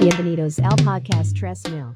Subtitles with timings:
[0.00, 1.92] Bienvenidos al podcast Tres Mil.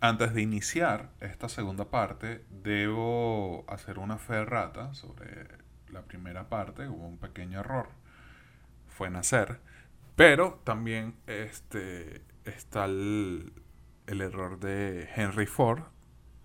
[0.00, 5.46] Antes de iniciar esta segunda parte, debo hacer una fe rata sobre
[5.90, 6.88] la primera parte.
[6.88, 7.90] Hubo un pequeño error.
[8.88, 9.60] Fue nacer.
[10.16, 13.52] Pero también este, está el,
[14.08, 15.84] el error de Henry Ford.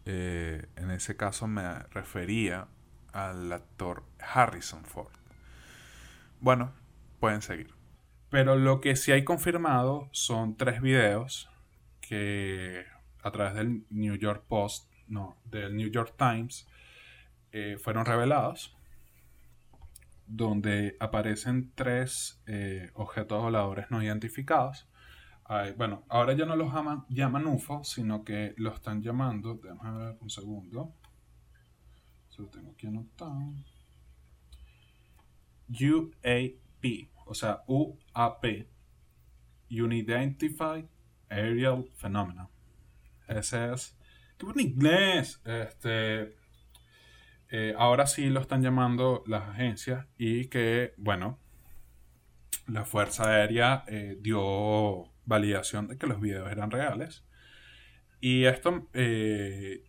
[0.05, 2.67] Eh, en ese caso me refería
[3.11, 5.13] al actor Harrison Ford.
[6.39, 6.73] Bueno,
[7.19, 7.80] pueden seguir.
[8.31, 11.49] Pero lo que sí hay confirmado son tres videos
[11.99, 12.85] que
[13.21, 16.65] a través del New York Post, no, del New York Times,
[17.51, 18.73] eh, fueron revelados,
[20.25, 24.87] donde aparecen tres eh, objetos voladores no identificados.
[25.75, 30.17] bueno, ahora ya no los llaman, llaman UFO, sino que lo están llamando, déjame ver
[30.21, 30.93] un segundo,
[32.29, 33.53] se lo tengo aquí anotado,
[35.67, 36.61] UAP,
[37.25, 38.45] o sea, UAP,
[39.69, 40.85] Unidentified
[41.29, 42.49] Aerial Phenomena.
[43.27, 43.97] Ese es.
[44.37, 45.41] ¡Qué buen inglés!
[45.45, 46.35] Este.
[47.49, 51.37] Eh, ahora sí lo están llamando las agencias y que, bueno,
[52.67, 57.25] la Fuerza Aérea eh, dio validación de que los videos eran reales.
[58.21, 59.83] Y esto eh,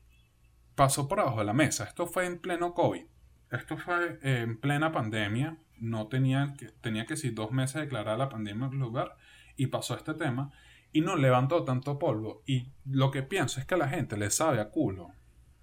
[0.74, 1.84] pasó por abajo de la mesa.
[1.84, 3.04] Esto fue en pleno COVID.
[3.50, 5.58] Esto fue en plena pandemia.
[5.82, 9.16] No tenía que, tenía que ser dos meses declarar la pandemia en lugar.
[9.56, 10.52] Y pasó este tema
[10.92, 12.42] y no levantó tanto polvo.
[12.46, 15.10] Y lo que pienso es que a la gente le sabe a culo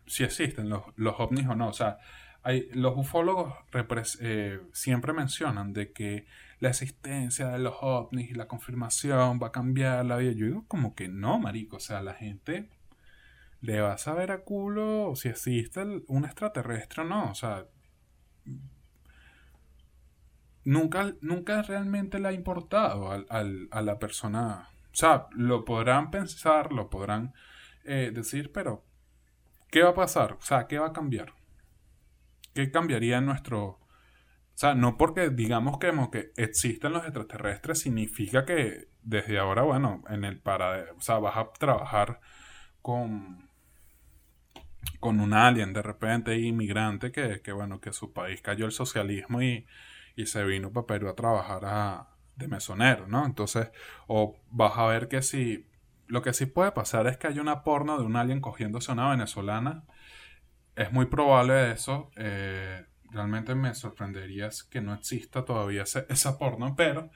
[0.05, 1.69] si existen los, los ovnis o no.
[1.69, 1.99] O sea,
[2.43, 3.53] hay, los ufólogos
[4.19, 6.25] eh, siempre mencionan de que
[6.59, 10.33] la existencia de los ovnis y la confirmación va a cambiar la vida.
[10.33, 11.77] Yo digo como que no, marico.
[11.77, 12.69] O sea, la gente
[13.61, 17.31] le va a saber a culo si existe un extraterrestre o no.
[17.31, 17.65] O sea,
[20.69, 26.89] nunca, nunca realmente le ha importado a la persona o sea, lo podrán pensar, lo
[26.89, 27.33] podrán
[27.85, 28.83] eh, decir, pero
[29.69, 30.33] ¿qué va a pasar?
[30.33, 31.33] O sea, ¿qué va a cambiar?
[32.53, 33.65] ¿Qué cambiaría en nuestro...
[33.65, 40.03] O sea, no porque digamos que, que existen los extraterrestres significa que desde ahora, bueno,
[40.09, 40.91] en el para...
[40.97, 42.19] O sea, vas a trabajar
[42.81, 43.47] con
[44.99, 49.41] con un alien de repente inmigrante que, que bueno que su país cayó el socialismo
[49.41, 49.65] y,
[50.19, 53.25] y se vino para Perú a trabajar a, de mesonero, ¿no?
[53.25, 53.71] Entonces,
[54.07, 55.65] o vas a ver que si,
[56.07, 58.95] lo que sí puede pasar es que hay una porno de un alien cogiéndose a
[58.95, 59.85] una venezolana,
[60.75, 67.11] es muy probable eso, eh, realmente me sorprendería que no exista todavía esa porno, pero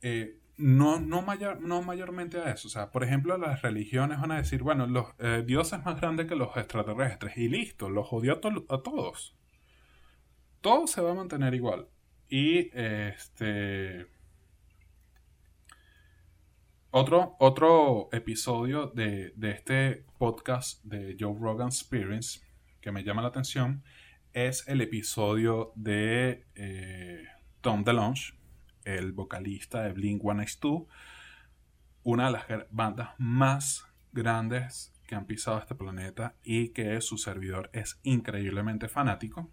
[0.00, 2.66] eh, no, no, mayor, no mayormente a eso.
[2.66, 6.00] O sea, por ejemplo, las religiones van a decir, bueno, los, eh, Dios es más
[6.00, 9.36] grande que los extraterrestres y listo, los odio a, a todos.
[10.60, 11.88] Todo se va a mantener igual.
[12.34, 14.06] Y este
[16.90, 22.40] otro, otro episodio de, este podcast de Joe Rogan Experience
[22.80, 23.84] que me llama la atención
[24.32, 27.26] es el episodio de eh,
[27.60, 28.32] Tom DeLonge,
[28.86, 30.84] el vocalista de Blink 182,
[32.02, 37.68] una de las bandas más grandes que han pisado este planeta y que su servidor
[37.74, 39.50] es increíblemente fanático.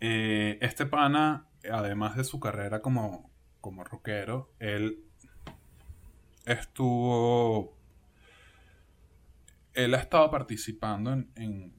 [0.00, 3.30] Eh, este pana, además de su carrera como,
[3.60, 5.02] como rockero, él
[6.44, 7.76] estuvo.
[9.74, 11.74] Él ha estado participando en,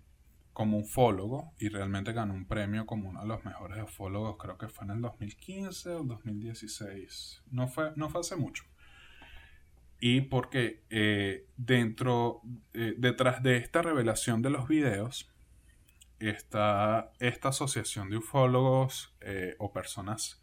[0.53, 4.67] como ufólogo y realmente ganó un premio como uno de los mejores ufólogos, creo que
[4.67, 7.43] fue en el 2015 o 2016.
[7.51, 8.63] No fue, no fue hace mucho.
[9.99, 12.41] Y porque eh, dentro,
[12.73, 15.31] eh, detrás de esta revelación de los videos,
[16.19, 20.41] está esta asociación de ufólogos eh, o personas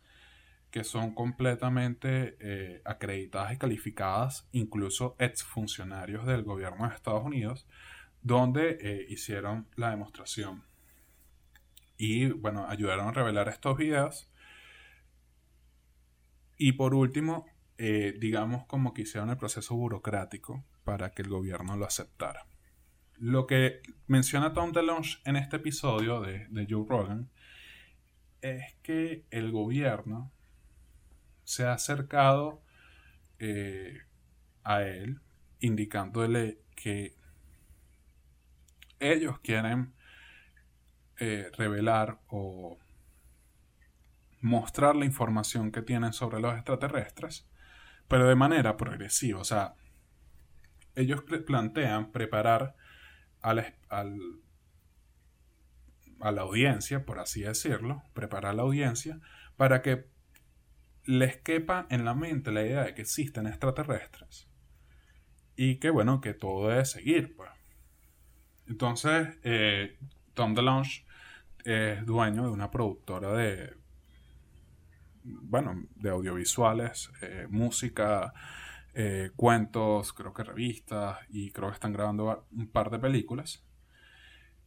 [0.71, 7.67] que son completamente eh, acreditadas y calificadas, incluso exfuncionarios del gobierno de Estados Unidos,
[8.23, 10.65] donde eh, hicieron la demostración.
[11.97, 14.29] Y bueno, ayudaron a revelar estos videos.
[16.57, 17.47] Y por último,
[17.77, 22.47] digamos como que hicieron el proceso burocrático para que el gobierno lo aceptara.
[23.19, 27.31] Lo que menciona Tom DeLonge en este episodio de, Joe Rogan
[28.41, 30.33] es que el gobierno
[31.45, 32.63] se ha acercado
[33.39, 34.03] eh,
[34.65, 35.21] a él
[35.61, 37.15] indicándole que
[39.01, 39.95] ellos quieren
[41.19, 42.79] eh, revelar o
[44.41, 47.49] mostrar la información que tienen sobre los extraterrestres,
[48.09, 49.41] pero de manera progresiva.
[49.41, 49.75] O sea,
[50.95, 52.77] ellos plantean preparar
[53.45, 54.19] al, al,
[56.21, 59.21] a la audiencia, por así decirlo, preparar la audiencia
[59.57, 60.07] para que
[61.05, 64.49] les quepa en la mente la idea de que existen extraterrestres
[65.57, 67.37] y que bueno, que todo debe seguir.
[67.37, 67.51] Pues.
[68.67, 69.99] Entonces, eh,
[70.33, 71.05] Tom DeLonge
[71.65, 73.75] es dueño de una productora de,
[75.23, 78.33] bueno, de audiovisuales, eh, música,
[78.95, 83.65] eh, cuentos, creo que revistas y creo que están grabando un par de películas.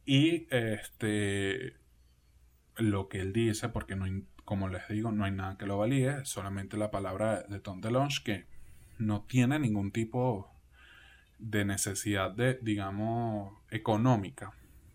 [0.04, 1.76] Y este,
[2.76, 4.06] lo que él dice, porque no,
[4.44, 8.22] como les digo, no hay nada que lo valide, solamente la palabra de Tom DeLonge
[8.24, 8.46] que
[8.98, 10.50] no tiene ningún tipo
[11.38, 14.52] de necesidad de, digamos, económica,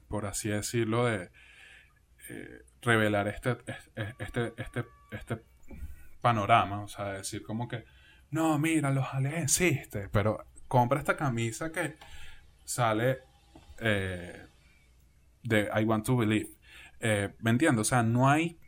[0.09, 1.29] por así decirlo, de
[2.29, 3.57] eh, revelar este,
[4.19, 5.43] este, este, este
[6.21, 7.85] panorama, o sea, decir como que,
[8.33, 11.95] no, mira, los aliens existen, pero compra esta camisa que
[12.65, 13.19] sale
[13.79, 14.47] eh,
[15.43, 16.49] de I Want to Believe.
[16.99, 17.81] Eh, ¿Me entiendo?
[17.81, 18.59] O sea, no hay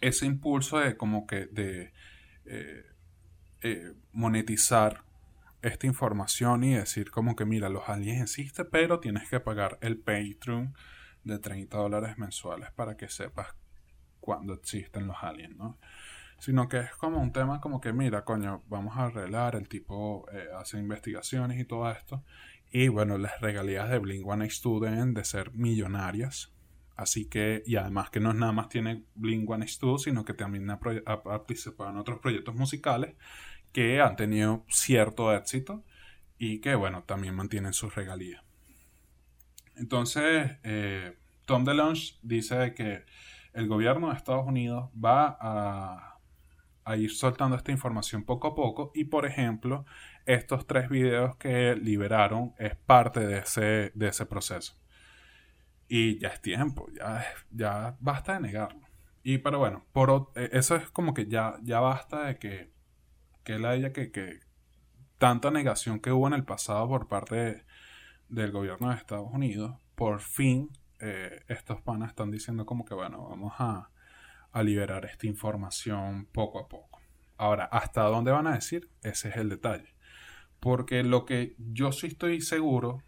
[0.00, 1.92] ese impulso de como que de
[4.12, 5.04] monetizar
[5.62, 9.98] esta información y decir como que mira, los aliens existen, pero tienes que pagar el
[9.98, 10.74] Patreon
[11.24, 13.54] de 30 dólares mensuales para que sepas
[14.20, 15.78] cuándo existen los aliens, ¿no?
[16.42, 20.26] Sino que es como un tema como que mira, coño, vamos a arreglar, el tipo
[20.32, 22.24] eh, hace investigaciones y todo esto.
[22.72, 26.52] Y bueno, las regalías de Blink 182 deben de ser millonarias.
[26.96, 30.68] Así que, y además que no es nada más tiene Blink 182, sino que también
[30.68, 33.14] ha, ha participado en otros proyectos musicales
[33.72, 35.84] que han tenido cierto éxito
[36.38, 38.42] y que, bueno, también mantienen sus regalías.
[39.76, 41.16] Entonces, eh,
[41.46, 43.04] Tom DeLonge dice que
[43.52, 46.11] el gobierno de Estados Unidos va a,
[46.84, 49.84] a, ir soltando esta información poco a poco y, por ejemplo,
[50.26, 54.78] estos tres videos que liberaron es parte de ese, de ese proceso.
[55.88, 58.80] Y ya es tiempo, ya, ya basta de negarlo.
[59.22, 59.84] Y pero bueno,
[60.34, 62.72] eh, eso es como que ya, ya basta de que
[63.44, 64.40] que la ella que, que
[65.18, 67.64] tanta negación que hubo en el pasado por parte
[68.28, 70.70] del gobierno de Estados Unidos, por fin
[71.00, 73.90] eh, estos panas están diciendo como que bueno, vamos a,
[74.52, 77.00] a liberar esta información poco a poco.
[77.36, 78.90] Ahora, ¿hasta dónde van a decir?
[79.02, 79.94] Ese es el detalle.
[80.60, 83.02] Porque lo que yo sí estoy seguro,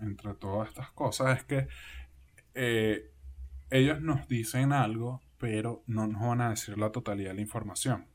[0.00, 1.68] entre todas estas cosas, es que
[2.54, 3.10] eh,
[3.70, 8.06] ellos nos dicen algo, pero no nos van a decir la totalidad de la información.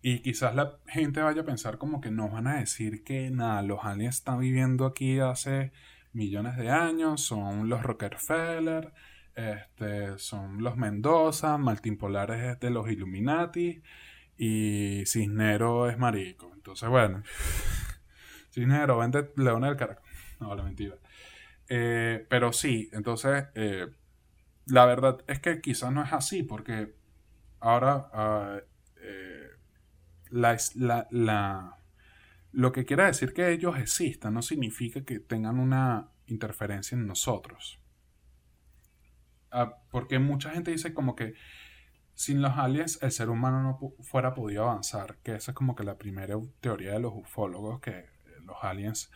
[0.00, 3.62] Y quizás la gente vaya a pensar como que no van a decir que nada,
[3.62, 5.72] los aliens están viviendo aquí hace
[6.12, 8.92] millones de años, son los Rockefeller,
[9.38, 13.80] este, son los Mendoza, Maltimpolares de los Illuminati
[14.36, 16.50] y Cisnero es marico.
[16.54, 17.22] Entonces, bueno,
[18.50, 20.04] Cisnero vende León del Caracol.
[20.40, 20.96] No, la mentira.
[21.68, 23.86] Eh, pero sí, entonces, eh,
[24.66, 26.94] la verdad es que quizás no es así, porque
[27.60, 28.58] ahora ah,
[30.30, 31.78] la,
[32.52, 37.78] lo que quiera decir que ellos existan no significa que tengan una interferencia en nosotros.
[39.50, 41.34] Ah, porque mucha gente dice como que
[42.14, 45.84] sin los aliens el ser humano no fuera podido avanzar, que esa es como que
[45.84, 48.06] la primera teoría de los ufólogos, que
[48.44, 49.10] los aliens,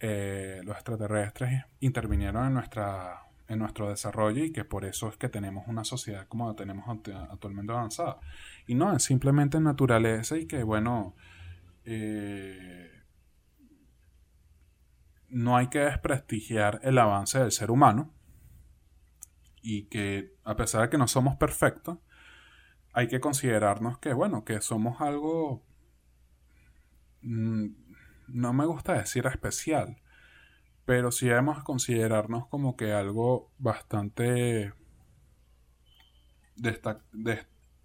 [0.00, 5.28] eh, los extraterrestres intervinieron en nuestra en nuestro desarrollo y que por eso es que
[5.28, 8.18] tenemos una sociedad como la tenemos actualmente avanzada.
[8.66, 11.14] Y no, es simplemente naturaleza y que, bueno,
[11.84, 12.90] eh,
[15.28, 18.10] no hay que desprestigiar el avance del ser humano
[19.66, 21.98] y que a pesar de que no somos perfectos,
[22.92, 25.64] hay que considerarnos que, bueno, que somos algo,
[27.22, 27.68] mm,
[28.28, 30.02] no me gusta decir especial,
[30.84, 34.74] pero sí debemos considerarnos como que algo bastante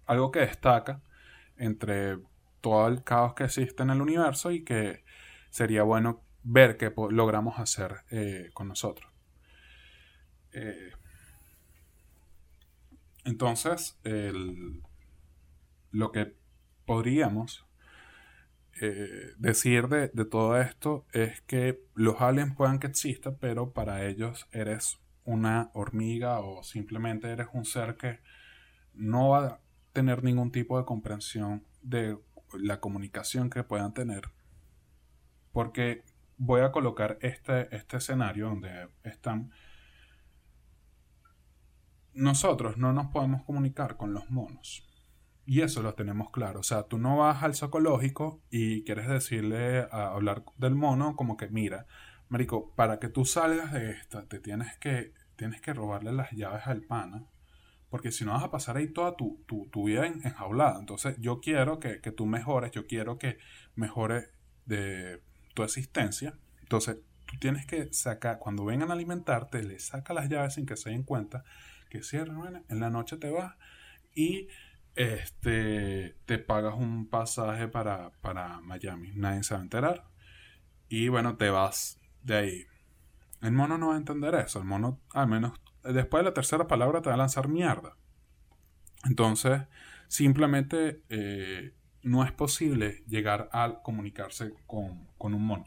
[0.06, 1.02] algo que destaca
[1.56, 2.18] entre
[2.60, 5.02] todo el caos que existe en el universo y que
[5.48, 9.10] sería bueno ver qué logramos hacer eh, con nosotros.
[10.52, 10.92] Eh,
[13.24, 13.98] entonces,
[15.90, 16.34] lo que
[16.86, 17.66] podríamos
[18.82, 24.48] eh, decir de, todo esto es que los aliens puedan que existan, pero para ellos
[24.52, 28.20] eres una hormiga o simplemente eres un ser que
[28.94, 29.60] no va a
[29.92, 32.16] tener ningún tipo de comprensión de
[32.54, 34.22] la comunicación que puedan tener.
[35.52, 36.02] Porque
[36.38, 39.52] voy a colocar este, este escenario donde están...
[42.14, 44.86] Nosotros no nos podemos comunicar con los monos
[45.46, 46.60] y eso lo tenemos claro.
[46.60, 51.36] O sea, tú no vas al psicológico y quieres decirle a hablar del mono como
[51.36, 51.86] que, mira,
[52.28, 56.66] Marico, para que tú salgas de esta, te tienes que, tienes que robarle las llaves
[56.66, 57.26] al pana
[57.90, 60.78] porque si no vas a pasar ahí toda tu, vida enjaulada.
[60.78, 63.38] Entonces yo quiero que, tú mejores, yo quiero que
[63.74, 64.28] mejore
[64.64, 65.20] de
[65.54, 66.38] tu existencia.
[66.62, 70.76] Entonces tú tienes que sacar, cuando vengan a alimentarte, le saca las llaves sin que
[70.76, 71.44] se den cuenta,
[71.90, 73.56] que cierren, en la noche te vas
[74.14, 74.48] y
[74.94, 79.12] este, te pagas un pasaje para, para Miami.
[79.14, 80.04] Nadie se va a enterar.
[80.88, 82.66] Y bueno, te vas de ahí.
[83.42, 84.58] El mono no va a entender eso.
[84.58, 87.96] El mono, al menos después de la tercera palabra, te va a lanzar mierda.
[89.04, 89.62] Entonces,
[90.08, 95.66] simplemente eh, no es posible llegar a comunicarse con, un mono.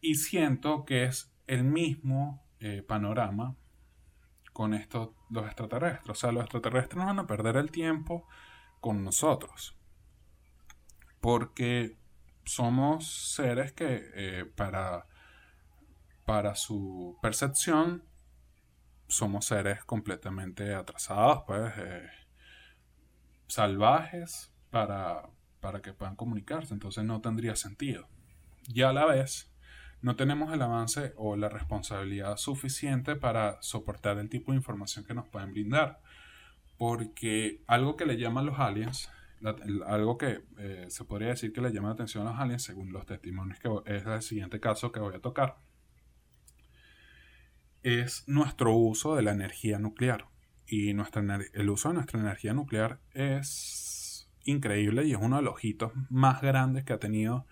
[0.00, 3.56] Y siento que es el mismo eh, panorama
[4.54, 6.08] con estos, los extraterrestres.
[6.08, 8.26] O sea, los extraterrestres no van a perder el tiempo
[8.80, 9.76] con nosotros.
[11.20, 11.98] Porque
[12.46, 15.06] somos seres que eh, para
[16.24, 18.02] para su percepción
[19.08, 22.08] somos seres completamente atrasados, pues eh,
[23.46, 25.28] salvajes para,
[25.60, 28.08] para que puedan comunicarse, entonces no tendría sentido.
[28.66, 29.52] Y a la vez,
[30.04, 35.14] no tenemos el avance o la responsabilidad suficiente para soportar el tipo de información que
[35.14, 36.02] nos pueden brindar.
[36.76, 39.08] Porque algo que le llaman los aliens,
[39.86, 42.92] algo que eh, se podría decir que le llama la atención a los aliens, según
[42.92, 45.56] los testimonios que es el siguiente caso que voy a tocar,
[47.82, 50.26] es nuestro uso de la energía nuclear.
[50.66, 51.22] Y nuestra,
[51.54, 56.42] el uso de nuestra energía nuclear es increíble y es uno de los hitos más
[56.42, 57.46] grandes que ha tenido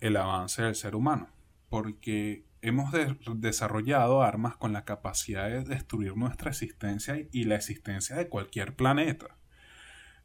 [0.00, 1.30] el avance del ser humano.
[1.68, 2.92] Porque hemos
[3.36, 9.36] desarrollado armas con la capacidad de destruir nuestra existencia y la existencia de cualquier planeta.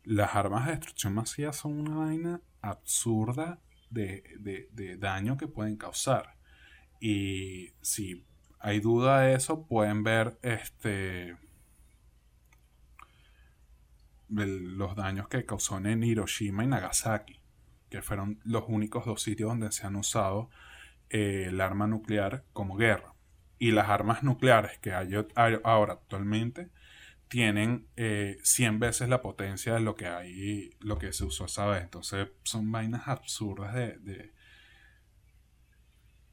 [0.04, 6.36] Las armas de destrucción masiva son una vaina absurda de, de daño que pueden causar.
[7.00, 8.26] Y si
[8.60, 11.38] hay duda de eso, pueden ver este
[14.30, 17.40] los daños que causó en Hiroshima y Nagasaki,
[17.90, 20.50] que fueron los únicos dos sitios donde se han usado
[21.10, 23.14] eh, el arma nuclear como guerra.
[23.58, 25.14] Y las armas nucleares que hay
[25.64, 26.70] ahora actualmente
[27.28, 31.68] tienen 100 eh, veces la potencia de lo que hay, lo que se usó esa
[31.68, 31.84] vez.
[31.84, 34.32] Entonces son vainas absurdas de,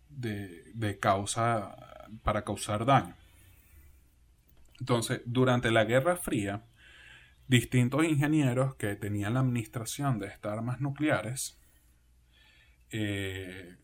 [0.08, 1.76] de, de causa
[2.22, 3.14] para causar daño.
[4.80, 6.62] Entonces, durante la Guerra Fría,
[7.48, 11.58] distintos ingenieros que tenían la administración de estas armas nucleares
[12.90, 13.76] eh,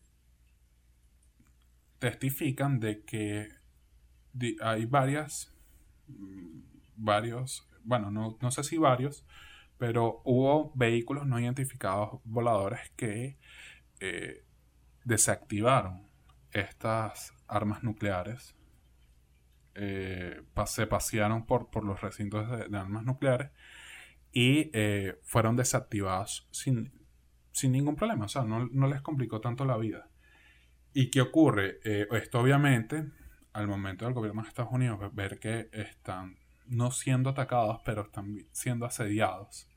[2.03, 3.47] testifican de que
[4.59, 5.55] hay varias,
[6.09, 6.59] mm,
[6.97, 9.25] varios, bueno, no, no, sé si varios,
[9.77, 13.37] pero hubo vehículos no identificados voladores que
[14.01, 14.43] eh,
[15.05, 16.05] desactivaron
[16.51, 18.53] estas armas nucleares
[19.75, 23.49] eh, se pasearon por, por los recintos de, armas nucleares
[24.33, 26.91] y eh, fueron desactivados sin,
[27.53, 28.25] sin, ningún problema.
[28.25, 30.09] O sea, no, les complicó tanto la vida.
[30.93, 31.79] ¿Y qué ocurre?
[31.83, 33.05] Eh, esto obviamente,
[33.53, 38.45] al momento del gobierno de Estados Unidos, ver que están no siendo atacados, pero están
[38.51, 39.67] siendo asediados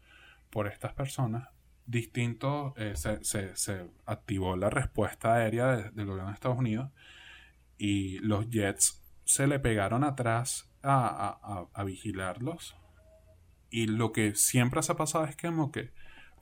[0.50, 1.49] por estas personas,
[1.85, 6.90] distinto, se, se, activó la respuesta aérea del gobierno de Estados Unidos
[7.78, 12.76] y los Jets se le pegaron atrás a, vigilarlos.
[13.70, 15.90] Y lo que siempre se ha pasado es que como que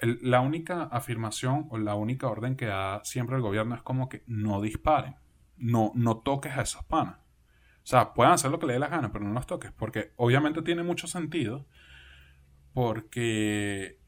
[0.07, 4.23] la única afirmación o la única orden que da siempre el gobierno es como que
[4.27, 5.17] no disparen,
[5.57, 7.19] no, no toques a esos panas.
[7.85, 10.13] O sea, pueden hacer lo que le dé la gana, pero no los toques, porque
[10.17, 11.67] obviamente tiene mucho sentido,
[12.73, 14.01] porque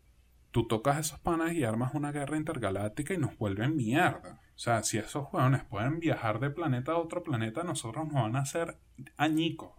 [0.50, 4.40] tú tocas a esos panas y armas una guerra intergaláctica y nos vuelven mierda.
[4.54, 8.36] O sea, si esos hueones pueden viajar de planeta a otro planeta, nosotros nos van
[8.36, 8.78] a hacer
[9.18, 9.72] añicos,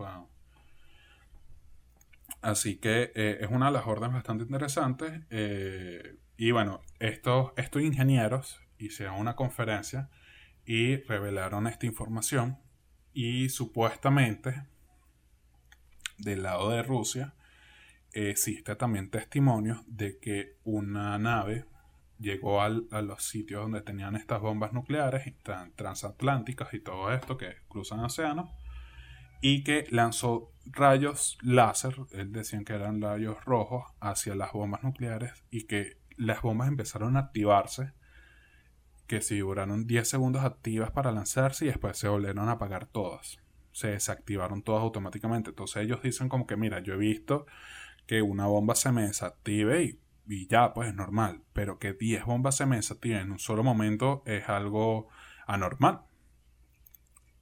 [2.42, 5.22] Así que eh, es una de las órdenes bastante interesantes.
[5.30, 10.10] Eh, y bueno, estos, estos ingenieros hicieron una conferencia
[10.66, 12.60] y revelaron esta información.
[13.14, 14.64] Y supuestamente,
[16.20, 17.34] del lado de Rusia,
[18.12, 21.66] existe también testimonios de que una nave
[22.20, 25.34] llegó a los sitios donde tenían estas bombas nucleares
[25.76, 28.50] transatlánticas y todo esto que cruzan océanos
[29.42, 35.44] y que lanzó rayos láser, él decían que eran rayos rojos hacia las bombas nucleares
[35.50, 37.94] y que las bombas empezaron a activarse,
[39.08, 43.40] que si duraron 10 segundos activas para lanzarse y después se volvieron a apagar todas.
[43.72, 45.52] Se desactivaron todas automáticamente.
[45.52, 47.46] Entonces ellos dicen como que, mira, yo he visto
[48.08, 51.42] que una bomba se me desactive y y ya, pues es normal.
[51.54, 55.08] Pero que 10 bombas se me desactiven en un solo momento es algo
[55.48, 56.02] anormal.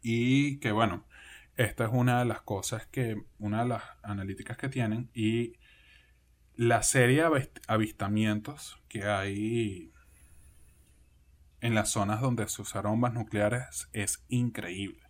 [0.01, 1.05] Y que bueno,
[1.57, 5.53] esta es una de las cosas que, una de las analíticas que tienen y
[6.55, 9.91] la serie de avistamientos que hay
[11.61, 15.01] en las zonas donde se usaron bombas nucleares es increíble.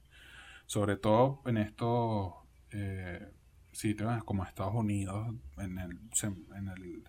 [0.68, 2.34] Sobre todo en estos
[2.72, 3.32] eh,
[3.72, 6.00] sitios como Estados Unidos, en el,
[6.56, 7.04] en el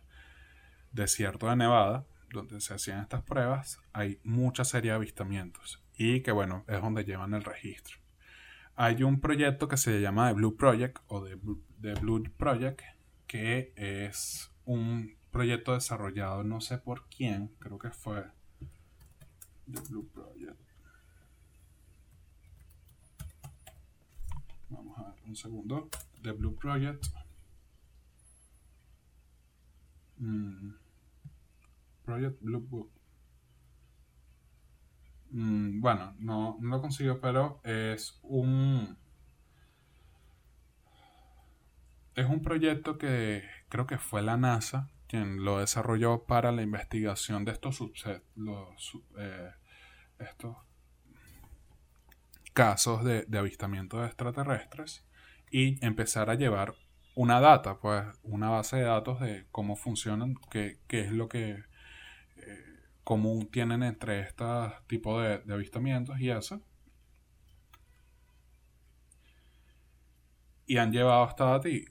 [0.92, 6.32] desierto de Nevada, donde se hacían estas pruebas, hay mucha serie de avistamientos y que
[6.32, 8.05] bueno, es donde llevan el registro.
[8.76, 12.82] Hay un proyecto que se llama The Blue Project o The Blue Project
[13.26, 18.24] que es un proyecto desarrollado no sé por quién, creo que fue
[19.72, 20.60] The Blue Project.
[24.68, 25.88] Vamos a ver un segundo.
[26.22, 27.06] The Blue Project.
[30.18, 30.70] Mm.
[32.04, 32.95] Project Blue Book.
[35.30, 38.96] Mm, bueno, no, no lo consigo, pero es un.
[42.14, 47.44] Es un proyecto que creo que fue la NASA quien lo desarrolló para la investigación
[47.44, 47.80] de estos
[49.18, 49.50] eh,
[50.18, 50.56] estos
[52.52, 55.04] casos de, de avistamiento de extraterrestres
[55.50, 56.74] y empezar a llevar
[57.14, 61.64] una data, pues una base de datos de cómo funcionan, qué, qué es lo que
[63.06, 66.60] común tienen entre estos tipos de, de avistamientos y eso.
[70.66, 71.84] Y han llevado hasta y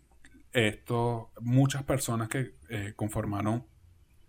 [0.51, 3.65] esto, muchas personas que eh, conformaron,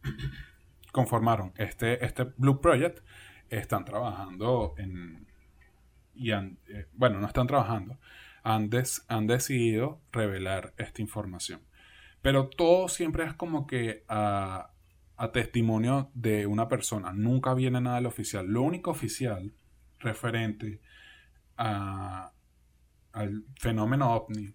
[0.93, 3.01] conformaron este, este Blue Project
[3.51, 5.27] están trabajando en,
[6.15, 7.99] y eh, bueno, no están trabajando,
[8.45, 8.71] han,
[9.09, 11.63] han decidido revelar esta información.
[12.23, 14.71] Pero todo siempre es como que a,
[15.17, 18.47] a testimonio de una persona, nunca viene nada del oficial.
[18.47, 19.53] Lo único oficial
[19.99, 20.81] referente
[21.57, 22.33] a,
[23.13, 24.55] al fenómeno ovni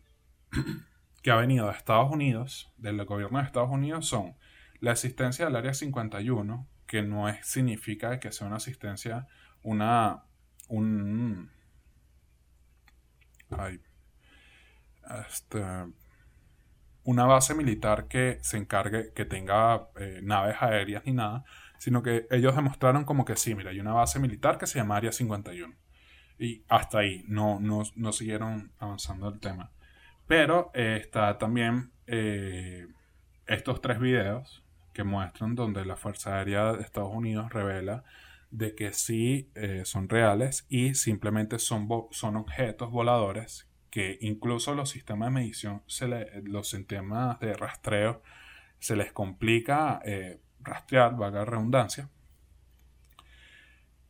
[1.22, 4.36] que ha venido de Estados Unidos, del gobierno de Estados Unidos, son
[4.80, 9.28] la existencia del Área 51, que no es, significa que sea una asistencia,
[9.64, 10.24] una,
[10.68, 11.52] un,
[15.28, 15.64] este,
[17.04, 21.44] una base militar que se encargue, que tenga eh, naves aéreas ni nada,
[21.78, 24.98] sino que ellos demostraron como que sí, mira, hay una base militar que se llama
[24.98, 25.74] Área 51.
[26.38, 29.72] Y hasta ahí, no, no siguieron avanzando el tema.
[30.28, 32.88] Pero eh, está también eh,
[33.48, 38.04] estos tres videos que muestran donde la Fuerza Aérea de Estados Unidos revela
[38.50, 39.50] de que sí
[39.86, 46.08] son reales y simplemente son, son objetos voladores que incluso los sistemas de medición, se
[46.44, 48.24] los sistemas de rastreo,
[48.80, 50.02] se les complica
[50.60, 52.10] rastrear, valga redundancia,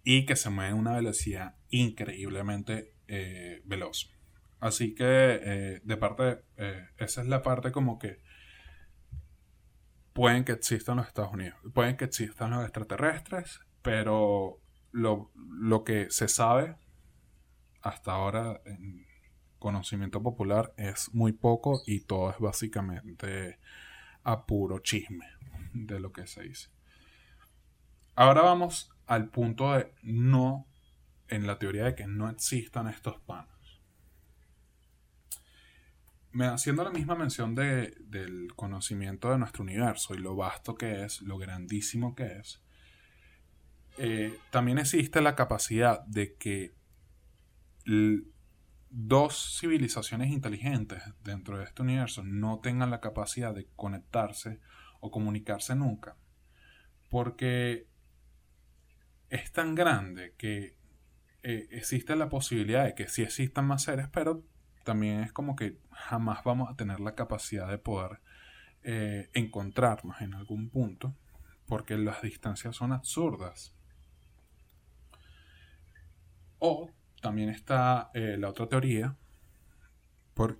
[0.04, 2.94] y que se mueven a una velocidad increíblemente
[3.65, 4.12] veloz.
[4.62, 5.04] Así que
[5.44, 8.22] eh, de parte, eh, esa es la parte como que
[10.13, 16.12] pueden que existan los Estados Unidos, pueden que existan los extraterrestres, pero lo, lo que
[16.12, 16.76] se sabe
[17.82, 18.62] hasta ahora
[19.62, 23.60] conocimiento popular es muy poco y todo es básicamente
[24.24, 25.26] a puro chisme
[25.74, 26.69] de lo que se dice.
[28.15, 30.67] Ahora vamos al punto de no,
[31.30, 33.62] en la teoría de que no existan estos panos
[36.39, 41.21] haciendo la misma mención de, del conocimiento de nuestro universo y lo vasto que es,
[41.21, 42.62] lo grandísimo que es,
[43.97, 46.74] eh, también existe la capacidad de que
[48.91, 54.60] dos civilizaciones inteligentes dentro de este universo no tengan la capacidad de conectarse
[54.99, 56.17] o comunicarse nunca.
[57.10, 57.88] Porque
[59.30, 60.75] es tan grande que
[61.43, 64.43] eh, existe la posibilidad de que sí existan más seres, pero
[64.84, 68.19] también es como que jamás vamos a tener la capacidad de poder
[68.84, 71.15] eh, encontrarnos en algún punto,
[71.65, 73.73] porque las distancias son absurdas.
[76.60, 76.91] O
[77.22, 79.16] también está eh, la otra teoría,
[80.34, 80.60] por,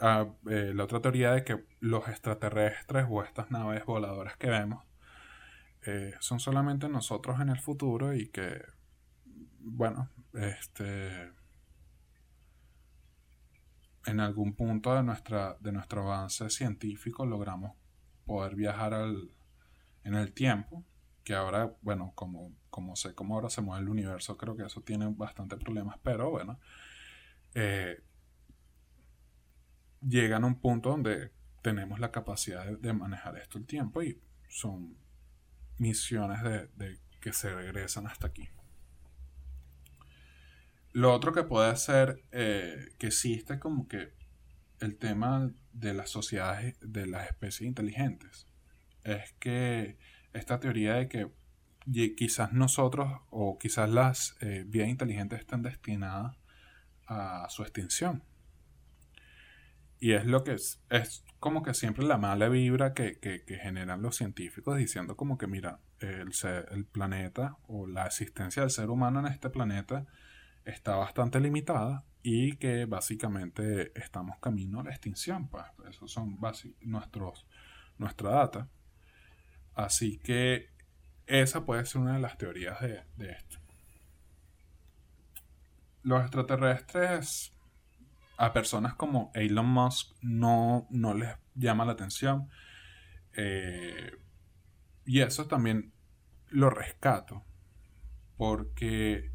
[0.00, 4.84] ah, eh, la otra teoría de que los extraterrestres o estas naves voladoras que vemos
[6.20, 8.62] son solamente nosotros en el futuro y que,
[9.58, 11.32] bueno, este
[14.06, 17.76] en algún punto de, nuestra, de nuestro avance científico logramos
[18.24, 19.30] poder viajar al,
[20.04, 20.84] en el tiempo,
[21.24, 24.80] que ahora, bueno, como, como sé cómo ahora se mueve el universo, creo que eso
[24.82, 26.58] tiene bastante problemas, pero bueno,
[27.54, 28.02] eh,
[30.06, 31.30] llegan a un punto donde
[31.62, 34.96] tenemos la capacidad de, manejar esto el tiempo y son
[35.78, 38.48] misiones de, que se regresan hasta aquí.
[40.92, 44.12] Lo otro que puede ser eh, que existe como que
[44.80, 48.46] el tema de las sociedades, de las especies inteligentes,
[49.04, 49.96] es que
[50.32, 51.30] esta teoría de que
[52.14, 56.36] quizás nosotros o quizás las eh, vías inteligentes están destinadas
[57.06, 58.22] a su extinción.
[59.98, 63.18] Y es lo que es, es como que siempre la mala vibra que,
[63.62, 66.32] generan los científicos diciendo como que mira, el,
[66.72, 70.06] el planeta o la existencia del ser humano en este planeta
[70.64, 75.48] está bastante limitada y que básicamente estamos camino a la extinción.
[75.48, 76.38] Pues esos son
[76.80, 77.46] nuestros,
[77.98, 78.68] nuestra data.
[79.74, 80.70] Así que
[81.26, 83.58] esa puede ser una de las teorías de, esto.
[86.02, 87.52] Los extraterrestres
[88.36, 92.50] a personas como Elon Musk no, no les llama la atención.
[93.34, 94.12] Eh,
[95.04, 95.92] y eso también
[96.48, 97.44] lo rescato.
[98.36, 99.30] Porque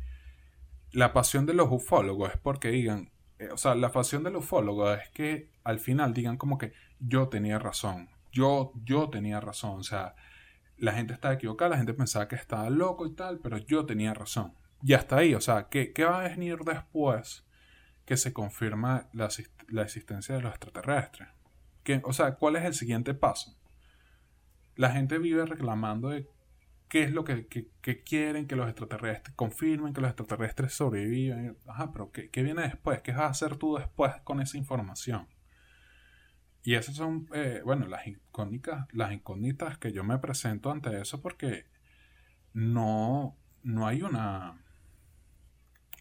[0.91, 4.91] la pasión de los ufólogos es porque digan, eh, o sea, la pasión del ufólogo
[4.93, 9.83] es que al final digan como que yo tenía razón, yo, yo tenía razón, o
[9.83, 10.15] sea,
[10.77, 14.13] la gente estaba equivocada, la gente pensaba que estaba loco y tal, pero yo tenía
[14.13, 14.53] razón.
[14.83, 17.45] Y hasta ahí, o sea, ¿qué, va a venir después
[18.05, 19.25] que se confirma la,
[19.83, 21.29] existencia de los extraterrestres?
[21.83, 23.57] ¿Qué, o sea, ¿cuál es el siguiente paso?
[24.75, 26.29] La gente vive reclamando de
[26.89, 27.47] qué es lo que,
[28.05, 31.57] quieren que los extraterrestres confirmen que los extraterrestres sobreviven.
[31.65, 33.01] Ajá, pero ¿qué, ¿qué, viene después?
[33.01, 35.27] ¿Qué vas a hacer tú después con esa información?
[36.63, 41.21] Y esas son, eh, bueno, las incógnitas, las incógnitas que yo me presento ante eso
[41.21, 41.65] porque
[42.53, 44.61] no, no hay una,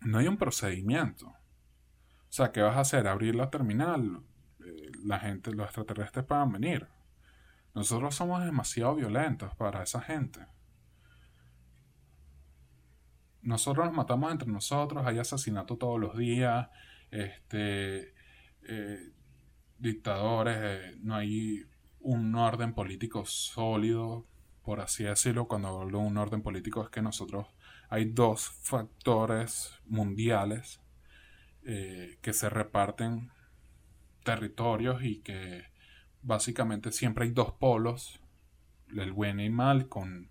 [0.03, 1.27] no hay un procedimiento.
[1.29, 3.07] O sea, ¿qué vas a hacer?
[3.07, 4.23] Abrir la terminal,
[4.61, 6.89] eh, la gente, los extraterrestres puedan venir.
[7.75, 10.41] Nosotros somos demasiado violentos para esa gente
[13.47, 16.69] nosotros nos matamos entre nosotros, hay asesinato todos los días,
[17.13, 18.13] este,
[18.63, 19.13] eh,
[19.79, 21.67] dictadores, eh, no hay
[22.01, 24.27] un orden político sólido,
[24.63, 25.49] por así decirlo.
[25.49, 27.47] Cuando hablo de un orden político es que nosotros
[27.89, 30.81] hay dos factores mundiales
[31.65, 33.31] eh, que se reparten
[34.25, 35.65] territorios y que
[36.23, 38.21] básicamente siempre hay dos polos,
[38.97, 40.31] el buen y mal, con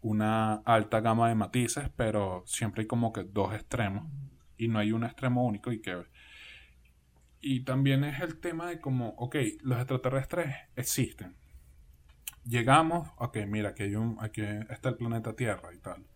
[0.00, 4.06] una alta gama de matices, pero siempre hay como que dos extremos
[4.56, 6.04] y no hay un extremo único y que...
[7.42, 11.36] Y también es el tema de como, ok, los extraterrestres existen.
[12.44, 16.06] Llegamos, ok, mira, aquí, hay un, aquí está el planeta Tierra y tal.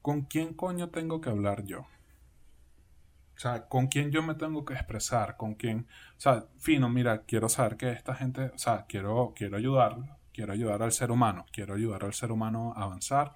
[0.00, 1.80] ¿Con quién coño tengo que hablar yo?
[1.80, 5.36] O sea, ¿con quién yo me tengo que expresar?
[5.36, 5.88] ¿Con quién?
[6.16, 10.52] O sea, fino, mira, quiero saber que esta gente, o sea, quiero, quiero ayudarlo quiero
[10.52, 13.34] ayudar al ser humano, quiero ayudar al ser humano a avanzar,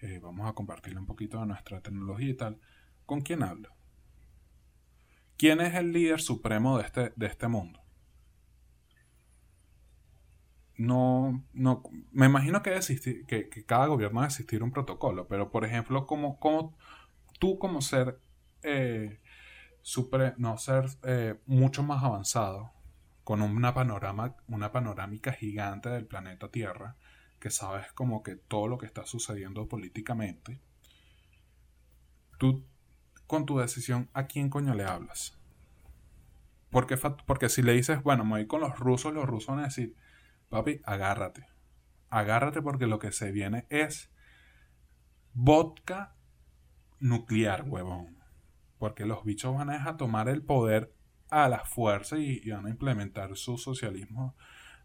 [0.00, 2.58] eh, vamos a compartirle un poquito de nuestra tecnología y tal.
[3.06, 3.70] ¿Con quién hablo?
[5.40, 7.80] ¿Quién es el líder supremo de este, de este mundo?
[10.76, 12.78] No, no, me imagino que,
[13.26, 16.76] que, que, cada gobierno debe existir un protocolo, pero por ejemplo, como, como
[17.38, 18.20] tú como ser,
[18.64, 19.18] eh,
[20.36, 22.72] no, ser eh, mucho más avanzado,
[23.24, 26.96] con una panorama, una panorámica gigante del planeta Tierra,
[27.38, 30.60] que sabes como que todo lo que está sucediendo políticamente,
[32.36, 32.66] tú
[33.30, 35.38] con tu decisión, ¿a quién coño le hablas?
[36.68, 39.68] Porque, porque si le dices, bueno, me voy con los rusos, los rusos van a
[39.68, 39.94] decir,
[40.48, 41.46] papi, agárrate.
[42.08, 44.10] Agárrate porque lo que se viene es
[45.32, 46.16] vodka
[46.98, 48.18] nuclear, huevón.
[48.78, 50.92] Porque los bichos van a tomar el poder
[51.28, 54.34] a la fuerza y, van a implementar su socialismo,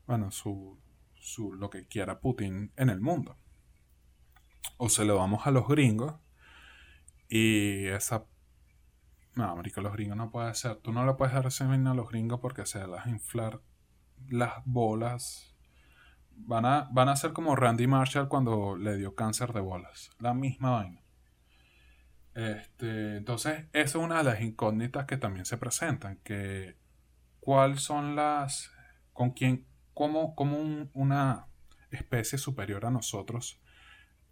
[0.05, 0.79] bueno, su,
[1.15, 3.39] su, lo que quiera Putin en el mundo.
[4.77, 6.13] O se lo damos a los gringos
[7.27, 8.27] y esa...
[9.35, 10.77] No, América, los gringos no puede ser.
[10.77, 13.61] Tú no le puedes dar ese a los gringos porque se las inflar
[14.29, 15.55] las bolas.
[16.37, 20.09] Van a, van a ser como Randy Marshall cuando le dio cáncer de bolas.
[20.19, 21.01] La misma vaina.
[22.33, 26.77] Este, entonces, eso es una de las incógnitas que también se presentan, que
[27.39, 28.71] cuáles son las,
[29.13, 30.57] con quién, cómo, cómo
[30.93, 31.47] una
[31.91, 33.61] especie superior a nosotros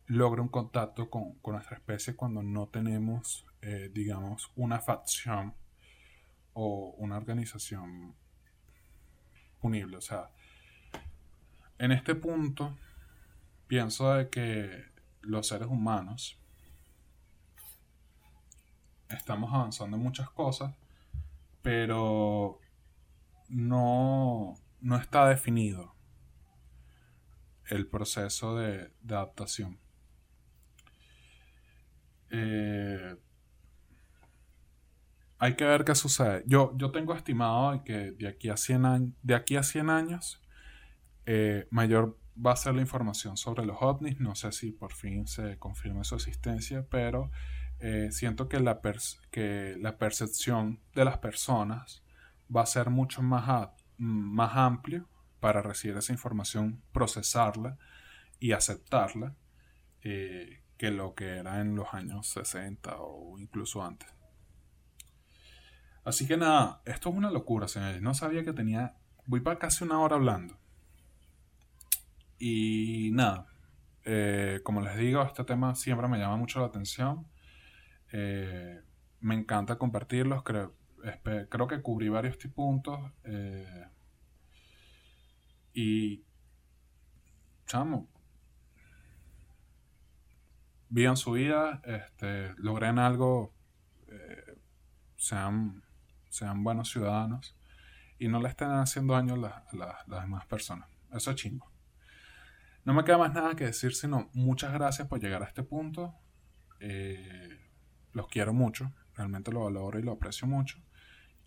[0.05, 5.54] logra un contacto con, nuestra especie cuando no tenemos, eh, digamos, una facción
[6.52, 8.13] o una organización
[9.62, 9.97] punible.
[9.97, 10.30] O sea,
[11.78, 12.78] en este punto,
[13.67, 14.86] pienso de que
[15.21, 16.38] los seres humanos
[19.10, 20.76] estamos avanzando en muchas cosas,
[21.62, 22.60] pero
[23.47, 25.95] no, no está definido
[27.67, 29.80] el proceso de, adaptación.
[32.30, 33.15] Eh,
[35.43, 36.41] hay que ver qué sucede.
[36.47, 40.41] Yo, yo tengo estimado que de aquí a 100 años, de aquí a 100 años
[41.25, 44.21] eh, mayor va a ser la información sobre los ovnis.
[44.21, 47.29] No sé si por fin se confirma su existencia, pero
[47.79, 48.79] eh, siento que la,
[49.32, 52.06] que la percepción de las personas
[52.56, 55.10] va a ser mucho más, más amplio
[55.41, 57.77] para recibir esa información, procesarla
[58.39, 59.36] y aceptarla
[60.03, 64.22] eh, que lo que era en los años 60 o incluso antes.
[66.03, 68.01] Así que nada, esto es una locura, señores.
[68.01, 68.97] No sabía que tenía...
[69.25, 70.57] Voy para casi una hora hablando.
[72.37, 73.47] Y nada,
[74.03, 77.25] eh, como les digo, este tema siempre me llama mucho la atención.
[78.11, 78.81] Eh,
[79.21, 80.43] me encanta compartirlos.
[80.43, 80.75] Creo,
[81.49, 82.99] creo que cubrí varios puntos.
[83.23, 83.87] Eh,
[85.73, 86.25] y,
[87.65, 88.09] chamo,
[90.89, 93.53] vivan su vida, este, logren algo,
[95.15, 95.81] sean,
[96.34, 97.56] sean buenos ciudadanos
[98.17, 100.89] y no le estén haciendo daño a, las demás personas.
[101.13, 101.72] Eso es chingo.
[102.86, 106.15] No me queda más nada que decir, sino muchas gracias por llegar a este punto.
[106.80, 107.60] Eh,
[108.13, 110.82] los quiero mucho, realmente lo valoro y lo aprecio mucho.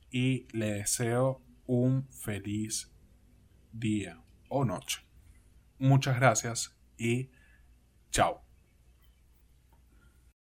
[0.09, 2.93] Y le deseo un feliz
[3.73, 5.05] día o noche.
[5.79, 7.33] Muchas gracias y
[8.11, 8.46] chao.